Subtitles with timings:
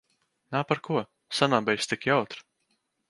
[0.55, 1.03] Nav par ko.
[1.41, 2.43] Sen nav bijis tik jautri.